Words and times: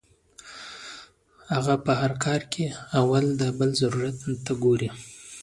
هغه 1.53 1.75
پۀ 1.83 1.91
هر 2.01 2.11
کار 2.23 2.41
کې 2.51 2.65
اول 2.99 3.25
د 3.41 3.43
بل 3.57 3.69
ضرورت 3.81 4.17
ته 4.45 4.53
ګوري- 4.63 4.89